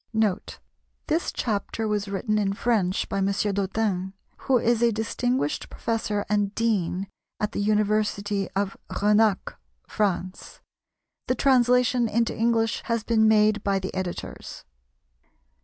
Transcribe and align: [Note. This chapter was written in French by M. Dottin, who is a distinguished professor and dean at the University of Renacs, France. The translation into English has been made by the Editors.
[Note. 0.13 0.57
This 1.05 1.31
chapter 1.31 1.87
was 1.87 2.07
written 2.07 2.39
in 2.39 2.53
French 2.53 3.07
by 3.07 3.19
M. 3.19 3.27
Dottin, 3.27 4.13
who 4.47 4.57
is 4.57 4.81
a 4.81 4.91
distinguished 4.91 5.69
professor 5.69 6.25
and 6.27 6.55
dean 6.55 7.05
at 7.39 7.51
the 7.51 7.59
University 7.61 8.49
of 8.55 8.75
Renacs, 8.89 9.53
France. 9.87 10.59
The 11.27 11.35
translation 11.35 12.09
into 12.09 12.35
English 12.35 12.81
has 12.85 13.03
been 13.03 13.27
made 13.27 13.63
by 13.63 13.77
the 13.77 13.93
Editors. 13.93 14.63